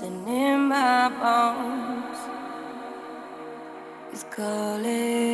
[0.00, 2.18] something in my bones
[4.12, 5.29] is calling.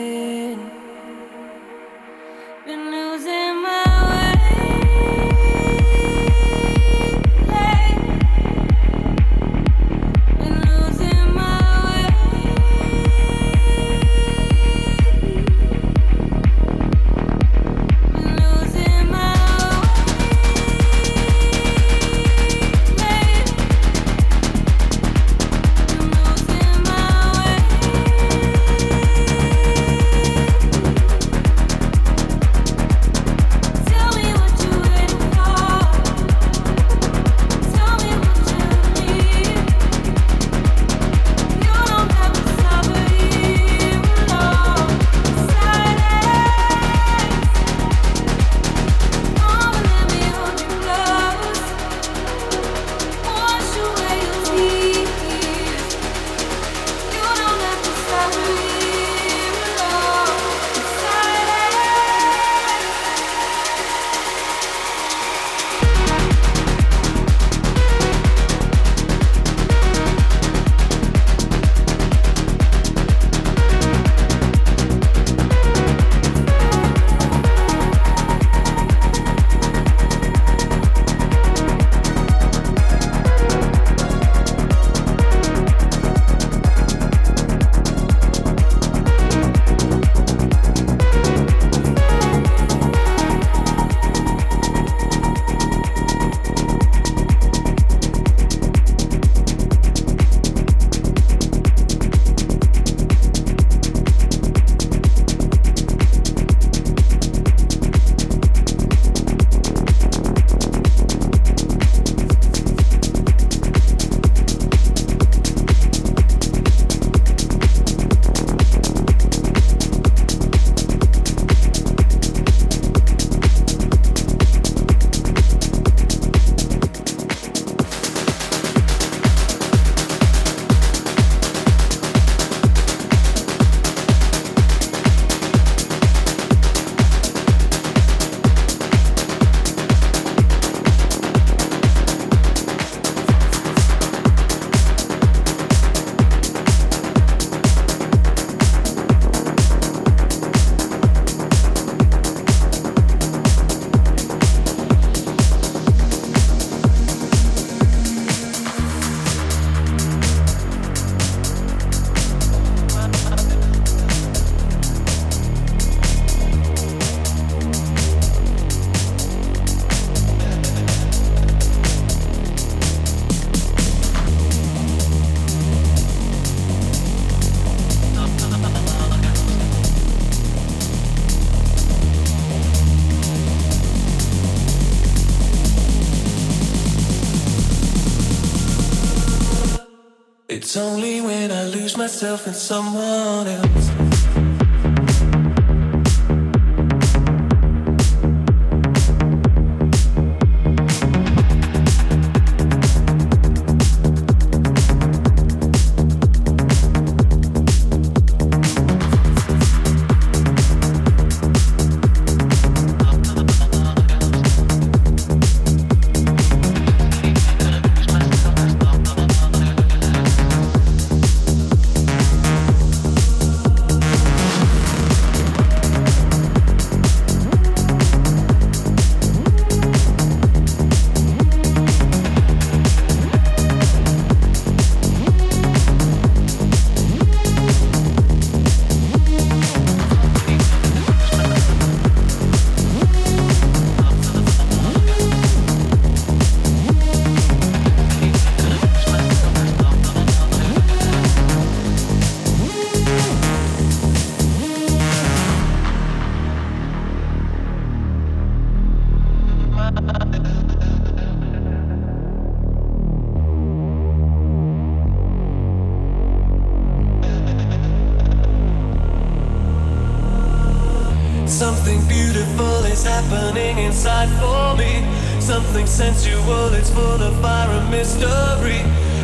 [192.07, 193.86] Myself in someone else.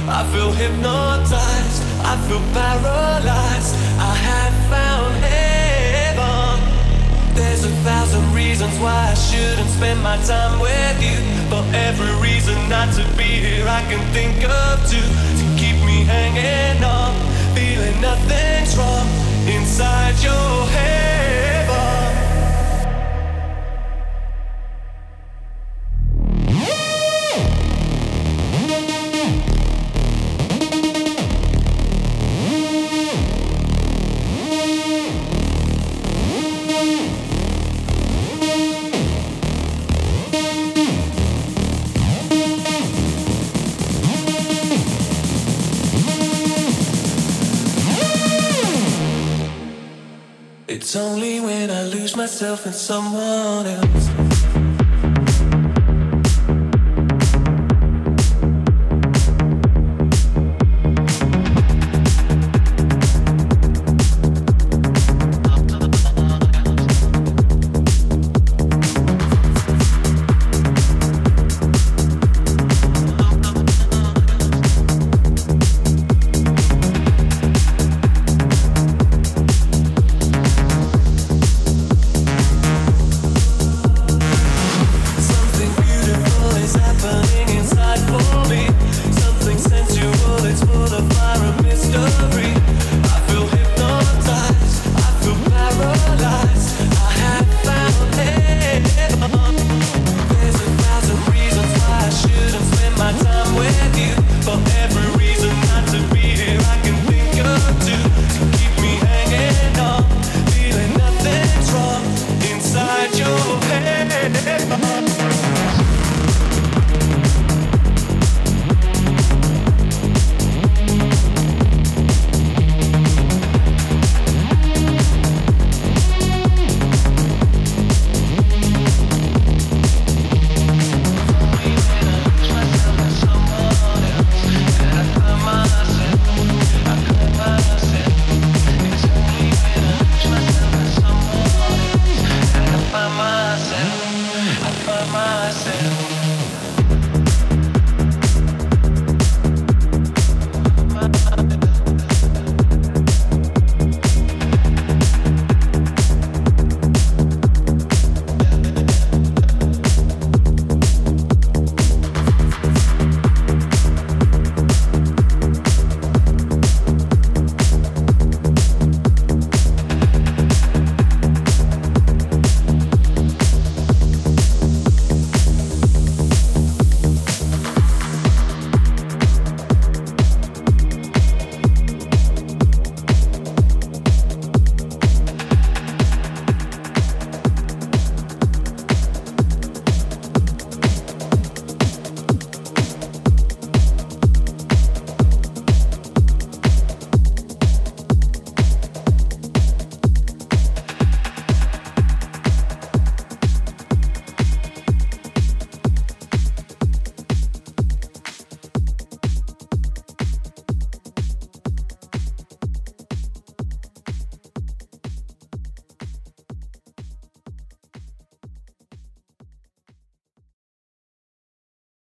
[0.09, 3.75] I feel hypnotized, I feel paralyzed.
[3.99, 6.61] I have found heaven.
[7.35, 11.19] There's a thousand reasons why I shouldn't spend my time with you.
[11.49, 16.05] But every reason not to be here, I can think of two to keep me
[16.05, 17.15] hanging on.
[17.55, 19.09] Feeling nothing's wrong
[19.49, 21.12] inside your head.
[52.23, 54.02] Myself in someone else.